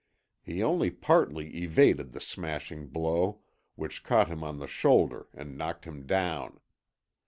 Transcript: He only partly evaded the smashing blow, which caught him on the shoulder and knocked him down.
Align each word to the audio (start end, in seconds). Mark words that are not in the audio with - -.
He 0.41 0.63
only 0.63 0.89
partly 0.89 1.57
evaded 1.57 2.11
the 2.11 2.19
smashing 2.19 2.87
blow, 2.87 3.41
which 3.75 4.01
caught 4.03 4.29
him 4.29 4.43
on 4.43 4.57
the 4.57 4.65
shoulder 4.65 5.27
and 5.31 5.55
knocked 5.55 5.85
him 5.85 6.07
down. 6.07 6.59